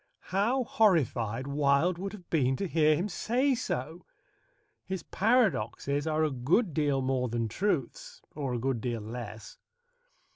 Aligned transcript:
How 0.33 0.63
horrified 0.63 1.45
Wilde 1.45 1.99
would 1.99 2.13
have 2.13 2.27
been 2.31 2.55
to 2.55 2.67
hear 2.67 2.95
him 2.95 3.07
say 3.07 3.53
so! 3.53 4.03
His 4.83 5.03
paradoxes 5.03 6.07
are 6.07 6.23
a 6.23 6.31
good 6.31 6.73
deal 6.73 7.03
more 7.03 7.29
than 7.29 7.47
truths 7.47 8.19
or 8.33 8.55
a 8.55 8.59
good 8.59 8.81
deal 8.81 9.01
less. 9.01 9.59